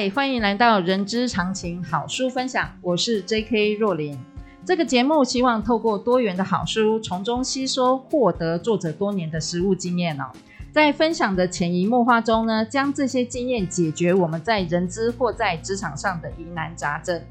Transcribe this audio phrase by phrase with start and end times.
[0.00, 3.74] 嗨，欢迎来到人之常情好书分享，我是 J.K.
[3.74, 4.18] 若琳。
[4.64, 10.24] 这个节目希望透过多元的好书，从中吸收获得作者多年的实务经验哦，
[10.72, 17.22] 在分享的潜移默化中呢，将这些经验解决我们在人资或在职场上的疑难杂症。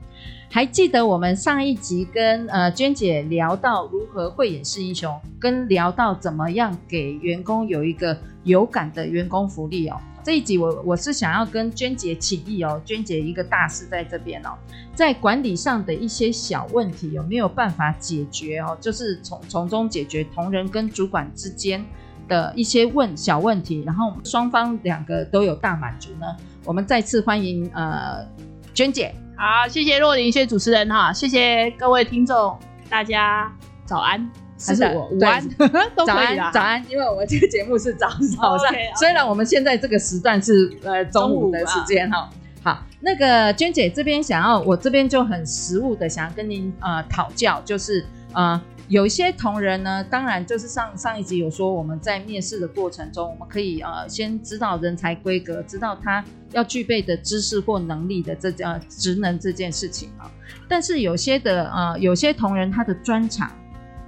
[0.52, 10.00] 还记得我们上一集跟呃娟姐聊到如何慧眼识英雄，跟聊到怎么样给员工有一个有感的员工福利哦。
[10.24, 14.50] 这一集我我是想要跟娟姐请益哦，娟姐一个大事在这边哦，
[14.94, 18.78] 在管理上的一些小问题有没有办法解决哦？
[18.82, 21.84] 就是从从中解决同仁跟主管之间
[22.28, 26.26] 的一些问小问题，然后双方两个都有大满足呢？
[26.66, 28.26] 我们再次欢迎呃
[28.74, 32.58] 娟姐，好，谢谢若琳，谢谢主持人哈，谢谢各位听众，
[32.90, 33.52] 大家
[33.86, 34.49] 早安。
[34.66, 35.42] 还是我午安，
[36.06, 42.30] 早安早安，因为我们这个节目是早早上，虽然我们现在这个时段是呃中午的时间哈。
[42.62, 56.22] 好，那个娟姐这边想要，我这边就很实务的想要跟您呃讨教，就是呃有一些同仁呢，当然就是上上一集有说我们在面试的过程中，我们可以呃先知道人才规格，知道他
[56.52, 60.30] 要具备的知识或能力的这呃职能这件事情啊。
[60.68, 63.50] 但是有些的呃有些同仁他的专长。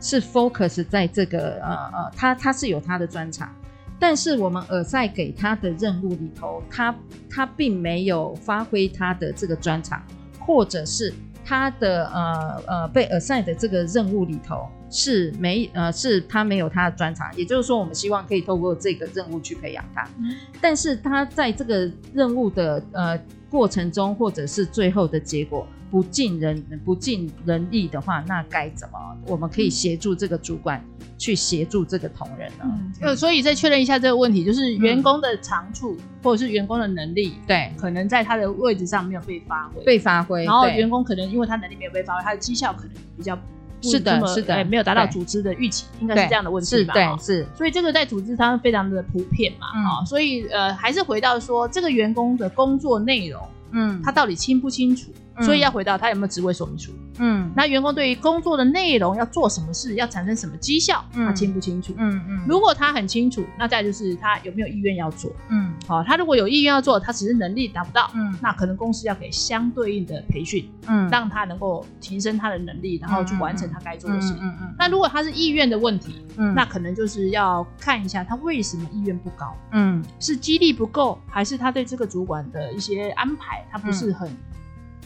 [0.02, 3.54] 是 focus 在这个呃呃，他他是有他的专长，
[4.00, 6.94] 但是我们耳塞给他的任务里头，他
[7.30, 10.02] 他并没有发挥他的这个专长，
[10.40, 11.14] 或者是
[11.45, 23.20] 他的呃呃被耳塞的这个任务里头是没呃是他没有他的专长，也就是说，我们希望可以透过这个任务去培养他，嗯、但是他在这个任务的呃
[23.52, 25.67] 过程中，或者是最后的结果。
[25.92, 28.98] 不尽人不尽人意的话，那该怎么？
[29.28, 30.82] 我们可以协助这个主管
[31.18, 32.64] 去协助这个同仁呢？
[32.64, 43.38] 嗯，嗯，所以再确认一下这个问题，就是员工的长处或者是员工的能力，对，可能在他的位置上没有被发挥，被发挥，然后员工可能因为他能力没有被发挥，他的绩效可能比较
[43.82, 46.94] 是的，是的，没有达到组织的预期，应该是这样的问题吧？
[46.94, 47.46] 对，是。
[47.54, 53.42] 所以这个在组织上非常的普遍嘛，啊，所以呃，还是回到说这个员工的工作内容，
[53.72, 55.12] 嗯，他到底清不清楚？
[55.42, 56.92] 所以要回到他有没有职位说明书？
[57.20, 61.94] 嗯，那员工对于工作的内容要做什么事，要产生什么绩效，他清不清楚？
[61.98, 62.46] 嗯嗯。
[62.48, 65.32] 如果他很清楚，那再就是他有没有意愿要做？
[65.50, 74.34] 嗯，好，他如果有意愿要做，他只是能力达不到，嗯，那可能公司要给相对应的培训，嗯，让他能够提升他的能力，然后去完成他该做的事。
[74.40, 74.76] 嗯嗯。
[74.80, 84.32] 那如果他是意愿的问题，嗯，那可能就是要看一下他为什么意愿不高，嗯，是激励不够，还是他对这个主管的一些安排他不是很。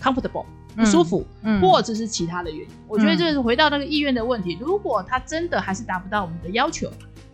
[0.06, 0.46] Comfortable
[0.76, 4.58] 不舒服，嗯，或者是其他的原因，嗯，我觉得这是回到那个意愿的问题。
[4.60, 6.88] 如果他真的还是达不到我们的要求，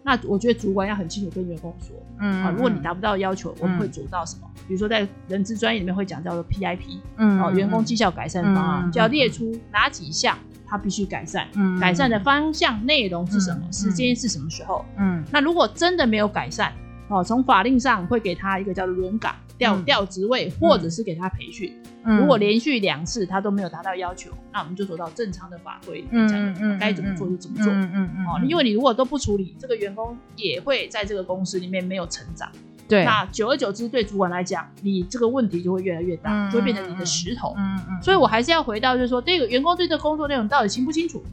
[0.04, 4.50] 那我觉得主管要很清楚跟员工说，嗯啊，如果你达不到要求，我们会做到什么？
[4.56, 16.72] 嗯，比如说在人资专业里面会讲叫做 PIP，嗯，哦，员工绩效改善方案，嗯，就要列出哪几项他必须改善，嗯，改善的方向内容是什么，嗯，时间是什么时候，嗯，那如果真的没有改善，
[17.10, 19.36] 哦，从法令上会给他一个叫做轮岗。
[19.62, 21.72] 调调职位，或者是给他培训。
[22.04, 27.72] 嗯、如果连续两次他都没有达到要求，嗯、那我们就走到正常的法规，嗯嗯嗯，该怎么做就怎么做。
[27.72, 28.26] 嗯嗯嗯。
[28.26, 32.52] 哦，因为你如果都不处理，这个员工也会在这个公司里面没有成长。
[32.88, 33.06] 对。
[33.06, 37.54] 那久而久之，对主管来讲，你这个问题就会越来越大，嗯、就会变成你的石头。
[37.56, 37.86] 嗯嗯。
[37.90, 41.24] 嗯，所以我还是要回到，就是说，这个员工对这个工作内容到底清不清楚？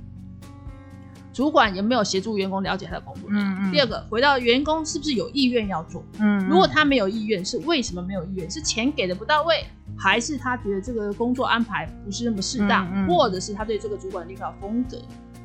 [1.39, 3.31] 主管有没有协助员工了解他的工作？
[3.31, 3.71] 嗯嗯。
[3.71, 6.05] 第二个，回到员工是不是有意愿要做？
[6.19, 6.45] 嗯。
[6.49, 8.51] 如果他没有意愿，是为什么没有意愿？
[8.51, 9.65] 是钱给的不到位，
[9.97, 15.01] 还是他觉得这个工作安排不是那么适当，嗯嗯、或者是他对这个主管领导风格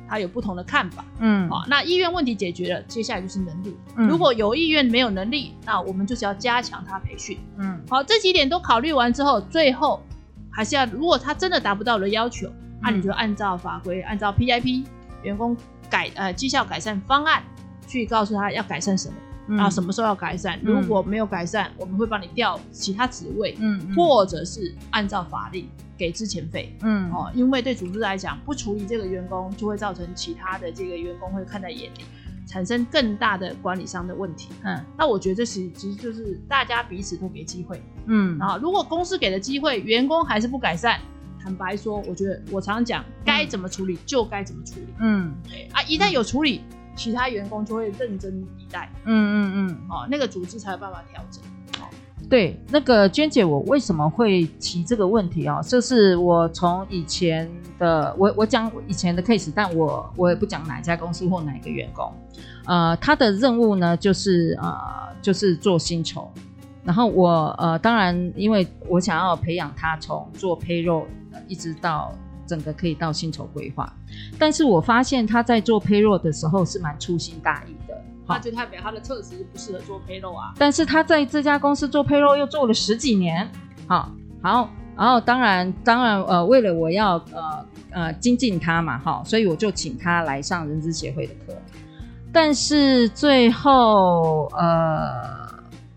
[0.08, 1.04] 他有不同的看法？
[1.20, 1.48] 嗯。
[1.48, 3.76] 好，那意愿问题解决了，接下来就是能力。
[3.94, 4.08] 嗯。
[4.08, 7.38] 如果有意愿没有能力，那我们就是要加强他培训。
[7.58, 7.80] 嗯。
[7.88, 10.02] 好，这几点都考虑完之后，最后
[10.50, 12.48] 还是要，如果他真的达不到的要求，
[12.82, 14.84] 那、嗯、你就按照法规，按照 PIP
[15.22, 15.56] 员工。
[15.94, 17.40] 改呃绩效改善方案，
[17.86, 19.14] 去告诉他要改善什么，
[19.46, 20.58] 嗯、然后什么时候要改善。
[20.62, 32.04] 嗯、如果没有改善，我们会帮你调其他职位，嗯，嗯或者是按照法令给资遣费，嗯哦，因为对组织来讲，不处理这个员工，就会造成其他的这个员工会看在眼里。
[32.46, 34.50] 产生更大的管理上的问题。
[34.64, 37.82] 嗯，那我觉得这其实其实就是大家彼此都给机会。
[38.04, 41.00] 嗯，啊如果公司给的机会，员工还是不改善，
[41.44, 44.86] 坦白说，我觉得我常常讲，该怎么处理就该怎么处理。
[44.98, 46.62] 嗯，对啊，一旦有处理，
[46.96, 48.90] 其他员工就会认真以待。
[49.04, 51.42] 嗯嗯嗯，哦，那个组织才有办法调整。
[52.26, 55.60] 对，那个娟姐，我为什么会提这个问题啊？
[55.60, 57.48] 就是我从以前
[57.78, 62.10] 的我我讲以前的 case，但我我也不讲哪家公司或哪一个员工。
[62.64, 64.74] 呃，他的任务呢，就是呃，
[65.20, 66.32] 就是做薪酬。
[66.84, 71.04] 然后我呃，当然，因为我想要培养他从做 payroll
[71.48, 72.12] 一直到
[72.46, 73.90] 整个可以到薪酬规划。
[74.38, 77.94] 但是我发现他在做 payroll 的时候是蛮粗心大意的。
[78.26, 80.54] 那就代表他的特质不适合做 payroll 啊。
[80.58, 83.50] 但是他在这家公司做 payroll 又做了十几年，
[83.86, 84.10] 好，
[84.42, 91.54] 好，然后当然，当然，呃，为了我要呃呃精进他嘛，哈，所以我就请他来上人资协会的课。
[92.32, 95.43] 但是最后呃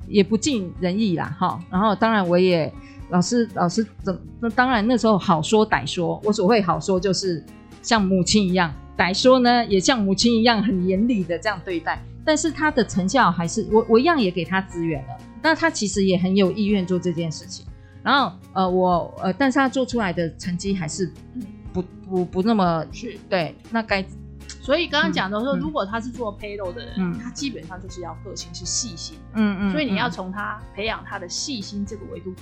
[0.07, 1.59] 也不尽人意啦，哈。
[1.69, 2.71] 然后当然我也
[3.09, 7.43] 老师老师怎那当然那时候好说歹说，我所谓好说就是
[7.81, 12.01] 像母亲一样，歹说呢也像母亲一样很严厉的这样对待。
[12.25, 17.65] 但是他的成效还是我我一样也给他资源了，那他其实也很有意愿做这件事情。
[18.03, 21.09] 然后呃我呃，但是他做出来的成绩还是
[21.71, 23.55] 不不不那么是对。
[23.71, 24.03] 那该
[24.61, 32.33] 所以刚刚讲的说，嗯、如果他是做 payroll 的人，嗯、他基本上就是要个性是细心，嗯嗯，所以你要从他培养他的细心这个维度。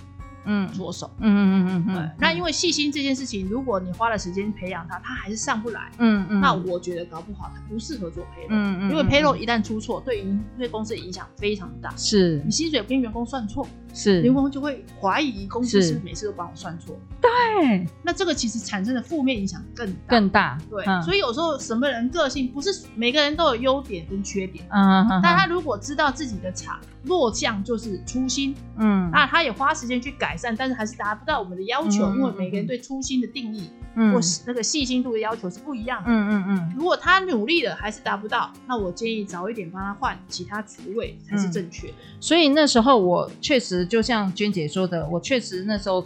[0.48, 12.44] 嗯，着手，嗯嗯嗯嗯嗯，那因为细心这件事情，如果你花了时间培养他，他还是上不来，嗯嗯，那我觉得搞不好他不适合做 payroll，嗯嗯，因为 payroll 一旦出错，对于对公司的影响非常大，是。
[12.46, 14.22] 你薪水跟员工算错，是。
[14.22, 15.88] 员工就会怀疑公司是。
[15.88, 20.00] 是每次都帮我算错，对，那这个其实产生的负面影响更大。
[20.08, 30.36] 更大，对，所以有时候什么人个性不是每个人都有优点跟缺点，嗯嗯，但他如果知道自己的差弱项就是粗心，嗯，那他也花时间去改。
[30.38, 36.10] 善，但是还是达不到我们的要求，嗯、因为每个人对粗心的定义，嗯、或是那个细心度的要求是不一样的。
[36.10, 36.74] 嗯嗯嗯。
[36.76, 41.90] 如果他努力了还是达不到，那我建议早一点帮他换其他职位才是正确。
[42.20, 46.06] 所以那时候我确实就像娟姐说的，我确实那时候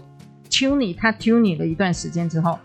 [0.49, 2.57] tune 他 tune 了一段时间之后，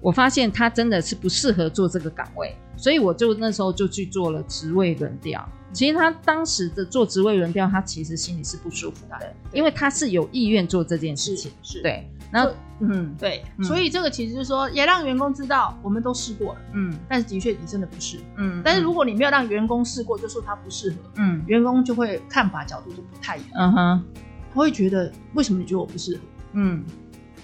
[0.00, 5.46] 我发现他真的是不适合做这个岗位，所以我就那时候就去做了职位轮调。
[5.72, 11.82] 其实他当时的做职位轮调，他其实心里是不舒服的，因为他是有意愿做这件事情，是，是。
[11.82, 12.08] 对。
[12.32, 18.62] 然后，嗯，对，嗯、所以这个其实就是说，也让员工知道我们都试过了，嗯，但是的确你真的不是，嗯。
[18.64, 24.04] 但是如果你没有让员工试过，就说他不适合，嗯，员工就会看法角度就不太一样，嗯哼，
[24.52, 26.20] 他会觉得为什么你觉得我不适合，
[26.52, 26.84] 嗯。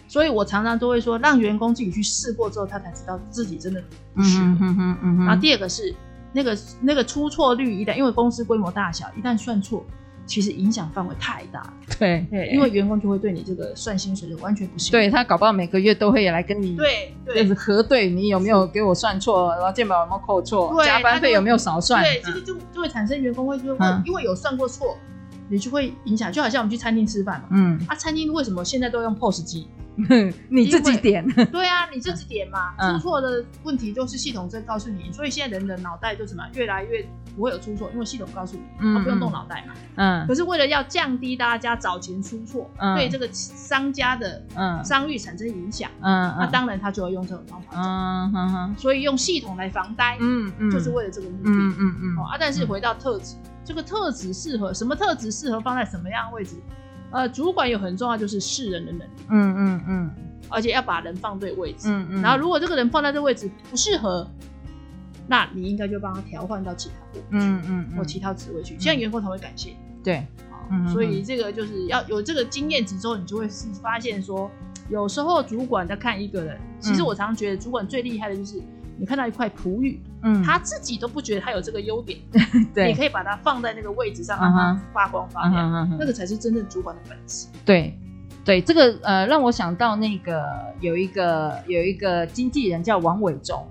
[0.09, 3.83] 所以我常常都会说，让员工自己去试过之后，他才知道自己真的
[4.15, 5.27] 不适合，嗯哼嗯哼。
[5.27, 5.95] 然后第二个是。
[6.33, 9.83] 那个那个出错率一旦，因为公司规模大小，一旦算错，
[10.27, 11.73] 其实影响范围太大了。
[11.99, 14.93] 对对，因为员工就会对你这个算薪水的完全不信。
[14.93, 22.05] 对，他搞不好每个月都会来跟你对对，就是核对你有没有给我算错，然后健保有没有扣错，加班费有没有少算。
[22.05, 24.99] 对，其实就就会产生员工会说，会因为有算过错，
[25.49, 26.33] 你就会影响。
[26.33, 29.69] 就好像我们去餐厅吃饭嘛，嗯，啊，餐厅为什么现在都用 POS 机？
[30.51, 32.75] 你自己点， 对啊，你自己点嘛。
[32.77, 37.03] 嗯、出错的问题就是系统在告诉你，所以现在人的脑袋就什么越来越
[37.35, 39.73] 不会有出错，因为系统告诉你，他不用动脑袋嘛。
[39.95, 40.27] 嗯。
[40.27, 44.45] 可是为了要降低大家早前出错，嗯、对这个商家的
[44.85, 47.69] 商誉产生影响，嗯，那当然他就要用这种方法。
[47.75, 48.75] 嗯哼哼。
[48.77, 51.45] 所以用系统来防呆，嗯嗯，就是为了这个目的。
[51.47, 52.19] 嗯嗯嗯。
[52.19, 53.35] 啊，但是回到特质，
[53.67, 56.55] 这个特质适合什么特质适合放在什么样的位置？
[57.11, 59.11] 呃，主管有很重要，就是识人的能力。
[59.29, 60.11] 嗯嗯嗯，
[60.49, 61.89] 而且要把人放对位置。
[61.89, 62.23] 嗯嗯。
[62.23, 64.29] 然后，如果这个人放在这位置不适合，
[65.27, 69.75] 那你应该就帮他调换到其他部门去，嗯嗯，或其他职位去，这样员工才会感谢。
[70.05, 74.49] 对，好，所以这个就是要有这个经验值之后，你就会是发现说，
[74.89, 78.63] 有时候主管在看一个人，其实我常常觉得主管最厉害的就是。
[78.99, 82.19] 你看到一块璞玉，嗯，他自己都不觉得他有这个优点，
[82.75, 87.47] 对，你可以把它放在那个位置上，让它发光发亮，那个才是真正主管的本事。
[87.65, 87.99] 对，
[88.45, 90.43] 对，这个呃，让我想到那个
[90.81, 93.67] 有一个有一个经纪人叫王伟忠，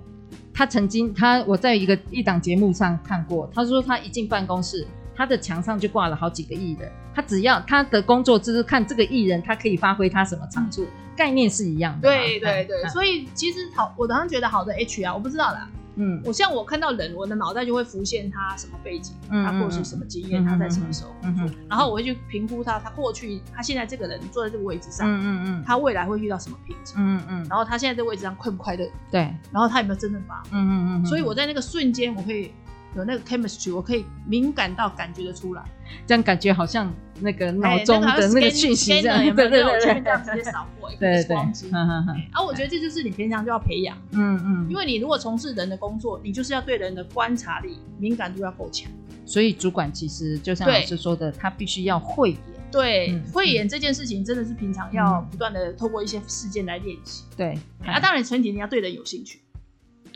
[0.54, 10.86] 他曾经他我在一个一档节目上看过，他说他一进办公室，他的墙上就挂了好几个艺人，他只要他的工作就是看这个艺人，他可以发挥他什么长处。
[11.16, 15.68] 概念是一样的，对对对，所以其实好，我当时觉得好的 HR，我不知道啦。
[15.98, 28.86] 嗯，我像我看到人，我的脑袋就会浮现他什么背景，他过去什么经验，他在什么时候工作，然后我会去评估他，他过去，他现在这个人坐在这个位置上，嗯嗯嗯，他未来会遇到什么瓶颈，嗯嗯，然后他现在这个位置上快不快乐？
[29.10, 29.20] 对，
[29.50, 30.34] 然后他有没有真正发？
[30.42, 30.50] 挥？
[30.52, 32.52] 嗯嗯嗯，所以我在那个瞬间，我会
[32.96, 35.62] 有那个 chemistry，我可以敏感到感觉得出来，
[36.06, 41.70] 这样感觉好像那个脑中的那个讯息这样，对对对，这样直接扫过一个 X 光机。
[41.70, 48.90] 啊，我觉得这就是你平常就要培养，嗯嗯，因为你如果从事人的工作，你就是要对人的观察力、敏感度要够强。
[49.26, 52.38] 所以主管其实就像老师说的，他必须要慧眼。
[52.70, 57.24] 对，慧眼这件事情真的是平常要不断的透过一些事件来练习。
[57.36, 59.40] 对，啊，当然前提你要对人有兴趣。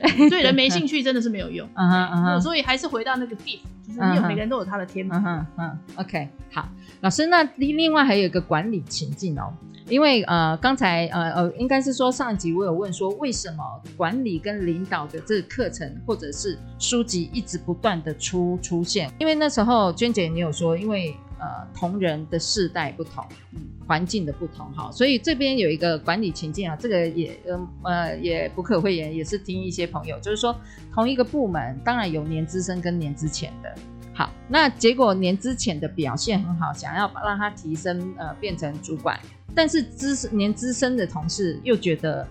[0.30, 6.66] 对人没兴趣真的是没有用，嗯哼嗯哼，所以还是回到那个 gift，就是你有每个人都有他的天赋，嗯嗯，OK，好，
[7.00, 9.52] 老师，那另另外还有一个管理情境哦，
[9.88, 13.62] 因为呃刚才呃呃应该是说上一集我有问说为什么
[13.96, 21.14] 管理跟领导的这个课程或者是书籍一直不断的出出现，因为那时候娟姐你有说因为。
[21.40, 27.40] 呃，同仁的世代不同，嗯，环境的不同，哈，所以这边有一个管理情境啊，这个也
[27.82, 30.54] 呃也不可讳言，也是听一些朋友，就是说
[30.92, 33.74] 同一个部门，当然有年资深跟年资浅的，
[34.12, 39.18] 好，那结果年资浅的表现很好，想要让他提升，呃，变成主管，
[39.54, 42.28] 但是资年资深的同事又觉得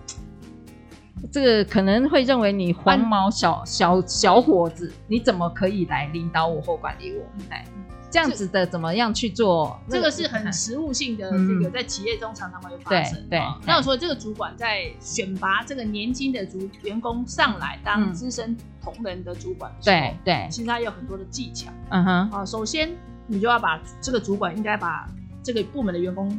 [1.30, 7.24] 这个可能会认为你黄毛小小小伙子，你怎么可以来领导我或管理我？
[7.50, 7.64] 哎。
[8.12, 9.78] 这样子的怎么样去做？
[9.88, 13.24] 这个是很实务性的，这个在企业中常常会发生。
[13.30, 21.70] 对，那我说这个主管在选拔这个年轻的主员工上来当资深同仁的主管的时候，对对，其实他有很多的技巧。
[21.90, 22.90] 嗯哼，啊，首先
[23.28, 25.08] 你就要把这个主管应该把
[25.40, 26.36] 这个部门的员工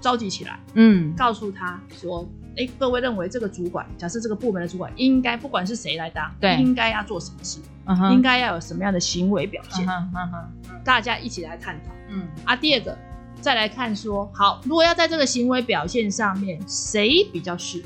[0.00, 7.58] 召集起来，嗯，告诉他说，哎，各位认为这个主管，假设这个部门的主管应该不管是谁来当，对，应该要做什么事，
[8.12, 9.86] 应该要有什么样的行为表现。
[10.84, 11.90] 大家一起来探讨。
[12.08, 12.96] 嗯啊，第二个
[13.40, 17.84] 再来看说，好，如果要在这个行为表现上面，谁比较适合？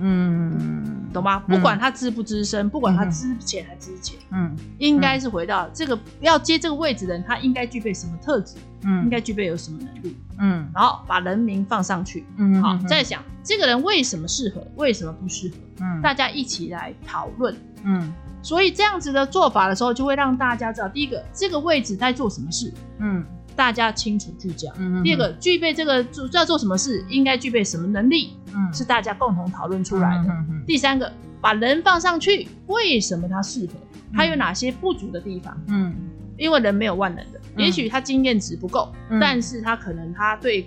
[0.00, 1.40] 嗯，懂吗？
[1.40, 8.56] 不管他资不资深，不管他资浅还资浅，嗯，应该是回到这个要接这个位置的人，他应该具备什么特质？
[8.84, 10.16] 嗯，应该具备有什么能力？
[10.38, 12.24] 嗯，然后把人名放上去。
[12.36, 15.54] 嗯，好，再想这个人为什么适合，为什么不适合？
[15.80, 17.56] 嗯，大家一起来讨论。
[17.84, 18.12] 嗯。
[18.40, 23.22] 所以这样子的做法的时候，就会让大家知道，第一个这个位置在做什么事，嗯，
[23.58, 24.72] 大家清楚聚焦。
[24.78, 30.32] 嗯，第二个具备这个做要做什么事，应该具备什么能力，嗯，是大家共同讨论出来的。
[30.64, 33.72] 第三个，把人放上去，为什么他适合？
[34.14, 35.60] 他有哪些不足的地方？
[35.66, 35.92] 嗯，
[36.36, 40.64] 因为人没有万能的，也许他经验值不够，但是他可能他对。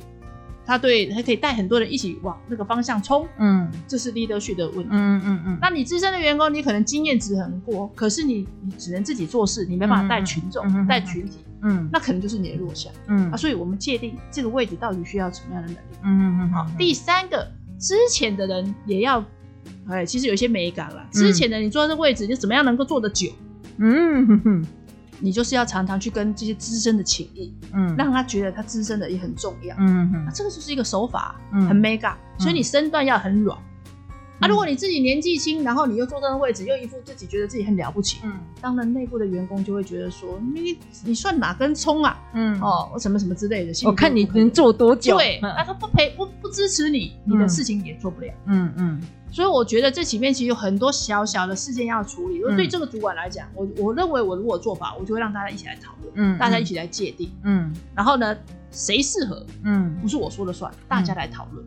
[0.66, 5.58] 他对，他可以带很多人一起往那个方向冲，嗯，这是 leadership 的问题，嗯嗯嗯。
[5.62, 13.38] 那你资深的员工，你可能经验值很过，可是你你只能自己做事，你没办法带群众、带、嗯、群体，嗯，那可能就是你的弱项，嗯啊。
[13.38, 16.52] 所以我们界定这个位置到底需要什么样的能力，嗯嗯嗯。
[16.52, 17.46] 好，第三个，
[17.80, 19.24] 之前的人也要，
[19.90, 21.06] 哎，其实有些美感了。
[21.12, 23.32] 之前的你坐在这个位置，你怎么样能够坐得久，
[23.78, 24.66] 嗯哼哼。
[25.22, 33.58] 你就是要常常去跟这些资深的情谊，嗯，让他觉得他资深的也很重要，嗯嗯，这个就是一个手法，嗯，很 mega，所以你身段要很软，
[34.42, 49.02] 啊，如果你自己年纪轻，然后你又坐这个位置，又一副自己觉得自己很了不起，嗯，当然内部的员工就会觉得说，你你算哪根葱啊，嗯，哦，什么什么之类的，我看你能做多久，对，他说不陪不不支持你，你的事情也做不了，嗯嗯。
[49.34, 52.40] 所以我觉得这里面其实有很多小小的事件要处理。
[52.40, 58.36] 如果对这个主管来讲，我我认为我如果做法，我就会让大家一起来讨论，嗯，大家一起来界定，嗯，然后呢，
[58.72, 61.66] 谁适合，嗯，不是我说了算，大家来讨论。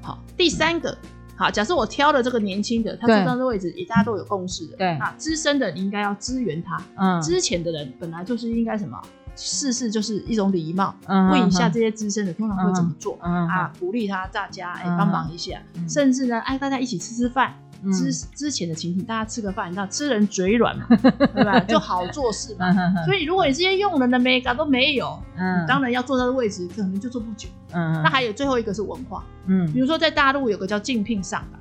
[0.00, 0.96] 好，第三个，
[1.38, 9.00] 好，假设我挑了这个年轻的，他坐到这位置，也大家都有共识的，对，啊资深的你应该要支援他，嗯，之前的人本来就是应该什么？
[9.36, 13.72] 事事就是一种礼貌，嗯问一下这些资深的通常会怎么做啊？
[13.78, 17.54] 鼓励他，大家哎帮忙一下，甚至呢，哎大家一起吃吃饭。
[17.92, 20.86] 之之前的情形，大家吃个饭，你知道吃人嘴软嘛，
[21.34, 21.60] 对吧？
[21.60, 22.72] 就好做事嘛。
[23.06, 27.48] 所以如果你这些用人的 mega 都没有，嗯，当然要坐他的位置，可能就坐不久。
[27.72, 31.60] 嗯，那还有最后一个是文化，嗯，比如说在大陆有个叫竞聘上岗，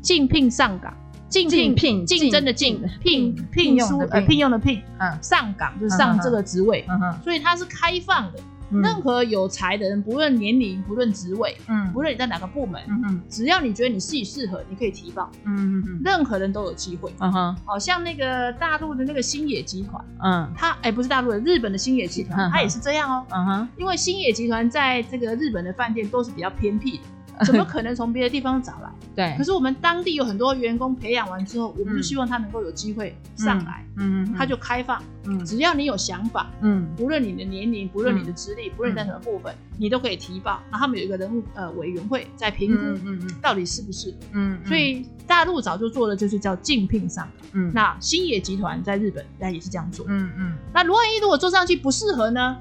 [0.00, 0.94] 竞聘上岗。
[1.28, 8.38] 竞聘竞争的竞聘聘书呃聘用的聘，嗯，上岗就是上这个职位，嗯，所以它是开放的，
[8.70, 27.04] 任何有才的人，不论年龄，不论职位，嗯，不论你在哪个部门，嗯，只要你觉得你自己适合，你可以提报，嗯嗯嗯，任何人都有机会，嗯哼，好像那个大陆的那个星野集团，嗯，他哎不是大陆的，日本的星野集团，他也是这样哦，嗯哼，因为星野集团在这个日本的饭店都是比较偏僻的。
[27.44, 28.90] 怎么可能从别的地方找来？
[29.14, 33.84] 对，可是我们当地有很多员工培养完之后，我们就希望他能够有机会上来。
[33.96, 40.60] 嗯嗯，他就开放，嗯，只要你有想法，嗯，不论你的年龄，不论你的资历，不论你在什么部分，你都可以提报。
[40.70, 44.14] 然后他们有一个人物呃委员会在评估，嗯嗯，到底是不是？
[44.32, 47.48] 嗯，所以大大陆早就做的就是叫竞聘上岗。
[47.52, 50.04] 嗯，那星野集团在日本那也是这样做。
[50.08, 50.54] 嗯嗯。
[50.74, 52.56] 那如果万一如果做上去不适合呢？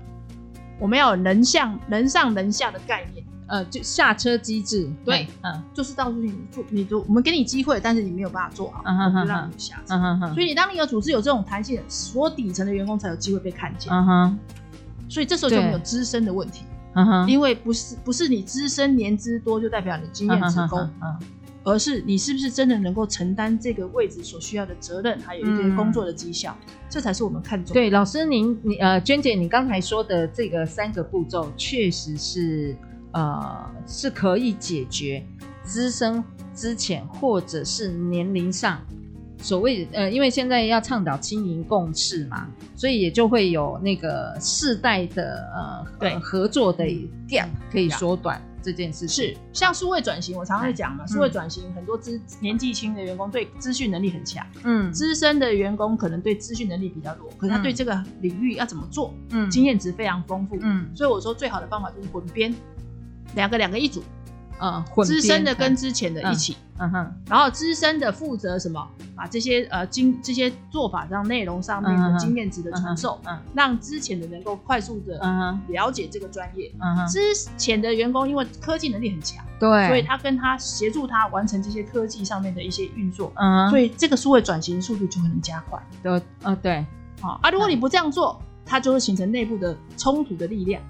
[0.77, 3.24] 我们要有人向人上人下的概念。
[3.47, 9.93] 呃，就下车机制，对，嗯，就是告诉你做，你做，我们给你机会，但是你没有办法做好，嗯哼，就让你下车。
[9.93, 13.93] 嗯哼，所以你当你有组织有这种弹性，所底层的员工才有机会被看见。
[13.93, 14.39] 嗯哼，
[15.07, 16.63] 所以这时候就没有资深的问题。
[16.95, 21.15] 嗯哼，因为不是不是你资深年资多就代表你经验成功，嗯，
[21.63, 26.57] 而是你是不是真的能够承担这个位置所需要的责任，还有一些工作的绩效，
[26.89, 27.75] 这才是我们看重。
[27.75, 32.75] 对，老师您你呃，娟姐你刚才说的这个三个步骤，确实是。
[33.15, 35.25] 呃，是可以解决
[35.63, 36.21] 资深、
[36.53, 38.79] 资浅，或者是年龄上
[39.37, 46.19] 所谓呃，因为现在要倡导青银共事嘛，所以也就会有那个世代的呃对。
[46.19, 46.83] 合作的
[47.29, 49.27] gap 可以缩短这件事情。
[49.27, 62.53] 是像数位转型，我常常会讲嘛，数位转型很多资年纪轻的员工对资讯能力很强，嗯，资深的员工可能对资讯能力比较弱，可是他对这个领域要怎么做，嗯，经验值非常丰富，嗯，所以我说最好的方法就是滚编。
[63.35, 64.03] 两个两个一组，
[64.59, 68.87] 嗯，资深的跟之前的一起，嗯哼，然后资深的负责什么？
[69.15, 75.17] 把这些呃经这些做法上内容上面的经验值的传授，嗯，让之前的能够快速的
[75.69, 77.19] 了解这个专业，嗯哼，之
[77.57, 86.85] 前的员工因为科技能力很强，对，所以他跟他协助他完成这些科技上面的一些运作，嗯，所以这个数位转型速度就会能加快，对，呃，对，
[87.21, 90.81] 好啊，如果你不这样做，它就会形成内部的冲突的力量。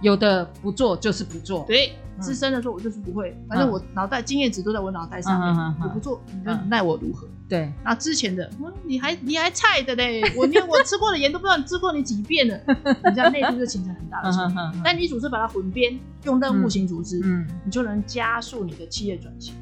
[0.00, 7.26] 有的不做就是不做，对，资深的说，我就是不会，反正我脑袋经验值都在我脑袋上面，我不做，你奈我如何？
[7.48, 8.50] 对，那之前的，
[8.84, 12.58] 你还你还菜的嘞，我连我吃过的盐都不知道你吃过你几遍了，
[13.04, 14.56] 你知道内部就形成很大的冲突。
[14.82, 19.54] 但你组织把它混编，用任务型组织，嗯，你就能加速你的企业转型。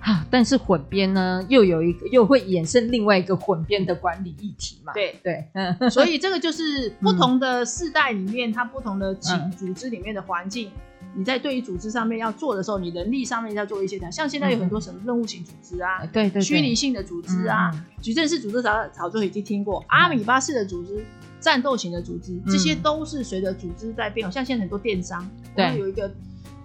[0.00, 4.92] 啊，但是混编呢，又有一个又会衍生另外一个混编的管理议题嘛？
[4.94, 5.14] 对。
[5.22, 10.70] 对，嗯， 所以这个就是不同的世代里面，它不同的组组织里面的环境，
[11.14, 21.04] 你在对于组织上面要做的时候，你能力上面要做一些的，像现在有很多什么任务型组织啊，对对，虚拟性的组织啊，矩阵式组织早早就已经听过，阿米巴式的组织，
[21.40, 24.32] 战斗型的组织，这些都是随着组织在变。
[24.32, 26.10] 像现在很多电商，对，有一个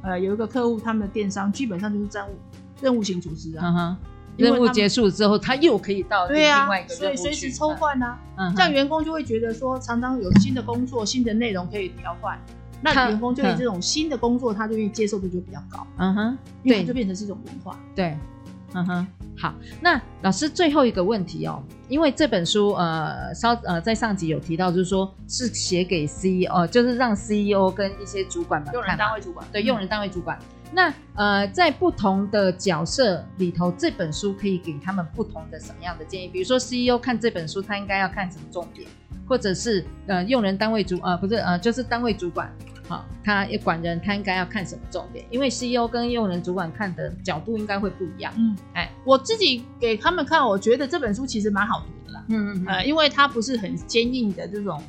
[0.04, 2.34] 呃有一个客户，他们的电商基本上就是战务。
[2.82, 3.98] 任务型组织啊，
[4.38, 8.20] 任务结束之后，他又可以到另外一个任务，所以随时抽换啊。
[8.56, 12.38] 这样员工就会觉得说，常常有新的工作、新的内容可以调换，
[12.82, 15.88] 那员工对这种新的工作，他就愿意接受度就比较高。
[15.98, 17.80] 嗯哼，对，就变成是一种文化。
[17.96, 18.18] 对，
[18.74, 19.08] 嗯哼。
[19.38, 30.40] 好，那老师最后一个问题哦，因为这本书呃稍呃在上集有提到，就是说是写给 CEO，就是让 CEO 跟一些主管用人单位主管，对，用人单位主管。
[30.71, 36.28] 那呃，在不同的角色里头，这本书可以给他们不同的什么样的建议？
[36.28, 38.88] 比如说，CEO 看这本书，他应该要看什么重点？
[39.28, 42.51] 或者是呃，用人单位主呃，不是呃，就是单位主管，
[42.88, 45.25] 好、哦，他也管人，他应该要看什么重点？
[45.32, 48.32] 因为 CEO 跟用人主管看的角度应该会不一样。
[48.38, 52.23] 嗯，哎，我自己给他们看，我觉得这本书其实蛮好读的啦。
[52.28, 54.82] 嗯嗯呃，因为它不是很坚硬的这种。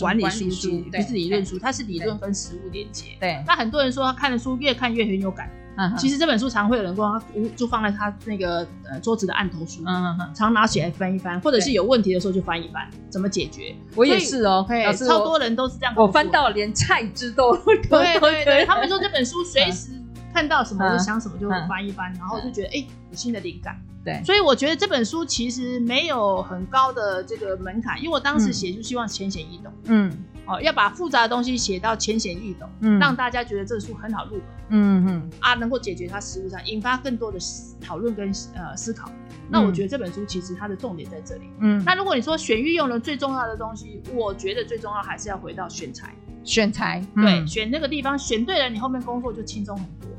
[0.00, 3.16] 管理书籍不是理论书，它是理论跟实物连接。
[3.20, 5.50] 对，那很多人说他看的书越看越很有感。
[5.76, 9.82] 嗯，其实这本书常会有人说，他就放在他那个呃桌子的案头书。
[9.84, 13.74] 嗯嗯，常拿起来翻一翻，或者是有问题的时候就翻一翻，怎么解决？
[13.96, 14.64] 我也是哦，
[15.06, 15.92] 超多人都是这样。
[15.96, 19.90] 我翻到连菜汁都对对对，他们说这本书随时
[20.34, 23.80] 看到什么就想什么就翻一翻，然后就觉得哎有新的灵感。
[24.04, 29.72] 对，所以我觉得这本书其实没有很高的这个门槛，因为我当时写就希望浅显易懂。
[29.84, 30.12] 嗯，
[30.44, 34.42] 哦，要把复杂的东西写到浅显易懂，嗯，让大家觉得这个书很好入门。
[34.68, 37.38] 嗯嗯，啊，能够解决它实务上引发更多的
[37.80, 39.10] 讨论跟呃思考。
[39.48, 41.44] 那我觉得这本书其实它的重点在这里。
[41.60, 46.14] 嗯，那如果你说选育用人最重要的东西，我觉得最重要还是要回到选材。
[46.42, 50.10] 选材，对，选那个地方选对了，你后面工作就轻松很多。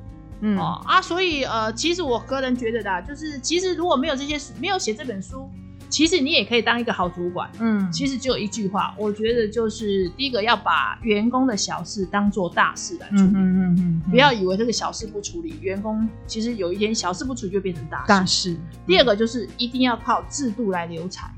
[0.42, 5.50] 嗯哦啊，所以呃，其实我个人觉得的，就是其实如果没有这些没有写这本书，
[5.90, 7.50] 其实你也可以当一个好主管。
[7.60, 13.22] 嗯，其实只有一句话，我觉得就是第一个要把员工的小事当做大事来处理。
[13.22, 18.08] 嗯嗯嗯，嗯，不要以为这个小事不处理，员工其实有一天小事不处理就变成大事。
[18.08, 18.58] 大事。
[18.86, 21.34] 第二个就是一定要靠制度来留才，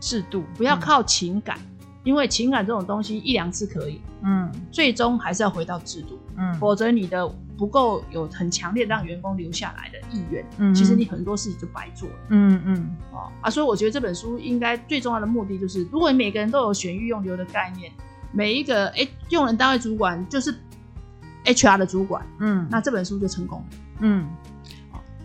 [0.00, 1.56] 制度不要靠情感。
[1.58, 1.70] 嗯
[2.04, 7.26] 因为情感这种东西一两次可以，嗯，最终还是要回到制度，嗯，否则你的
[7.56, 17.92] 不够有很强烈让员工留下来的意愿，嗯，其实你很多事情就白做了，嗯嗯，哦啊，所以我觉得这本书应该最重要的目的就是，如果你每个人都有选育用留的概念，
[18.32, 20.54] 每一个哎用人单位主管就是
[21.44, 23.66] HR 的主管，嗯，那这本书就成功了，
[24.00, 24.28] 嗯，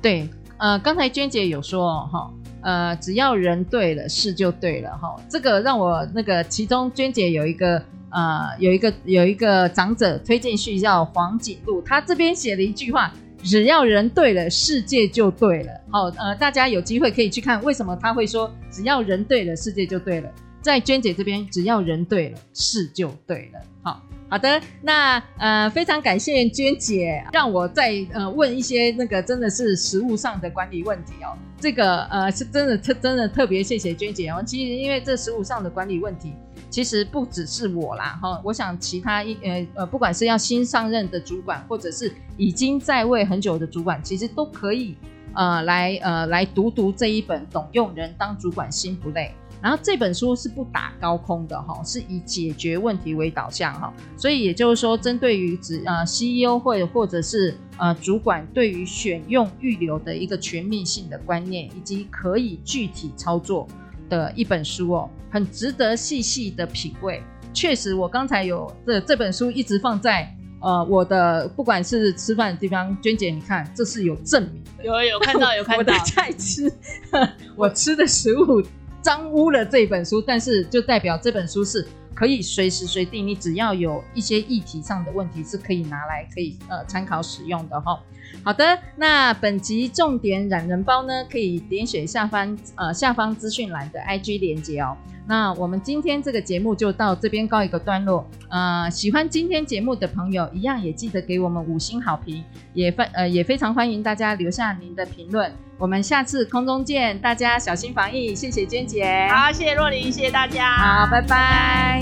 [0.02, 0.30] 对。
[0.62, 5.16] 呃，刚才娟姐有说哈，呃，只要人对了，事就对了哈。
[5.30, 15.72] 这个让我那个其中娟姐有一个呃，有一个有一个长者推荐序叫黄景路，他这边写了一句话：只要人对了，世界就对了。
[15.92, 20.30] 好，呃，大家有机会可以去看为什么他会说只要人对了，世界就对了。
[20.62, 23.60] 在娟姐这边，只要人对了，事就对了。
[23.82, 24.02] 好。
[24.32, 31.34] 好的，那呃非常感谢娟姐，让我再呃问一些那个真的是实务上的管理问题哦。
[31.60, 34.44] 这个呃是真的特真的特别谢谢娟姐哦。
[34.46, 36.36] 其实因为这实务上的管理问题，
[36.70, 44.96] 其实不只是我啦哈、我想其他一呃呃不管是要新上任的主管，或者是已经在位很久的主管，其实都可以
[45.34, 49.34] 呃来呃来读读这一本《懂用人当主管心不累》。
[49.62, 63.68] 然后这本书是不打高空的哈，是以解决问题为导向哈，所以也就是说，针对于指呃 CEO 或者或者是呃主管对于选用预留的一个全面性的观念，以及可以具体操作
[64.10, 67.24] 的一本书哦，很值得细细的品味。
[67.54, 70.30] 确实，我刚才有这这本书一直放在
[70.62, 76.72] 呃我的不管是吃饭的地方，娟姐你看，这是有证明的，有有看到 有看到，我在吃
[77.56, 78.62] 我吃的食物。
[79.02, 81.88] 脏污了这本书，但是就代表这本书是
[82.20, 87.98] 可以随时随地，你只要有一些议题上的问题，是可以拿来可以呃参考使用的哈。
[88.44, 94.98] 好的，那本集重点懒人包呢，可以点选下方呃下方资讯栏的 IG 连接哦。
[95.30, 98.28] 那我们今天这个节目就到这边告一个段落。
[98.50, 105.52] 呃，喜欢今天节目的朋友，一样也记得给我们五星好评，也非呃也非常欢迎大家留下您的评论。
[105.78, 109.28] 我们下次空中见，大家小心防疫，谢谢娟姐。
[109.32, 110.72] 好，谢谢若琳，谢谢大家。
[110.72, 111.28] 好，拜拜。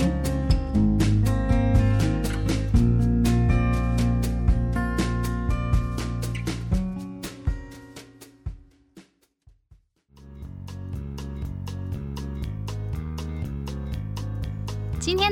[0.00, 0.17] 拜。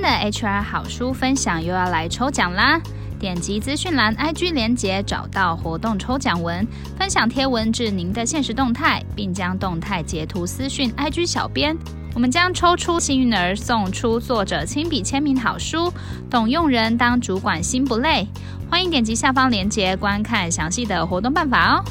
[0.06, 2.80] 的 HR 好书分享又要来抽奖啦！
[3.18, 6.64] 点击资讯栏 IG 连接，找到活动抽奖文，
[6.96, 11.76] 分享贴文至您的现实动态，并将动态截图私讯 IG 小编，
[12.14, 15.88] 我们将抽出幸运儿，送出作者亲笔签名好书
[16.30, 18.28] 《懂用人当主管心不累》。
[18.70, 21.84] 欢迎点击下方链接观看详细的活动办法哦！